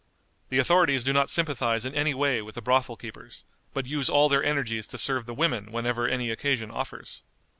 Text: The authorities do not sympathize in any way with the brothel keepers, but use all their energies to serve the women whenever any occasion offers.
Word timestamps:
The 0.49 0.57
authorities 0.57 1.03
do 1.03 1.13
not 1.13 1.29
sympathize 1.29 1.85
in 1.85 1.93
any 1.93 2.15
way 2.15 2.41
with 2.41 2.55
the 2.55 2.61
brothel 2.63 2.95
keepers, 2.97 3.45
but 3.71 3.85
use 3.85 4.09
all 4.09 4.29
their 4.29 4.43
energies 4.43 4.87
to 4.87 4.97
serve 4.97 5.27
the 5.27 5.35
women 5.35 5.71
whenever 5.71 6.07
any 6.07 6.31
occasion 6.31 6.71
offers. 6.71 7.21